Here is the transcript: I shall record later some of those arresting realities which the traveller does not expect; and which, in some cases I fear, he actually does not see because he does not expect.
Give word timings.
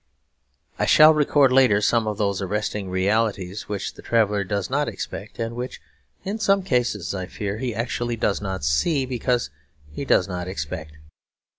I 0.79 0.87
shall 0.87 1.13
record 1.13 1.51
later 1.51 1.79
some 1.79 2.07
of 2.07 2.17
those 2.17 2.41
arresting 2.41 2.89
realities 2.89 3.69
which 3.69 3.93
the 3.93 4.01
traveller 4.01 4.43
does 4.43 4.67
not 4.67 4.87
expect; 4.87 5.37
and 5.37 5.55
which, 5.55 5.79
in 6.23 6.39
some 6.39 6.63
cases 6.63 7.13
I 7.13 7.27
fear, 7.27 7.59
he 7.59 7.75
actually 7.75 8.15
does 8.15 8.41
not 8.41 8.63
see 8.65 9.05
because 9.05 9.51
he 9.91 10.03
does 10.03 10.27
not 10.27 10.47
expect. 10.47 10.97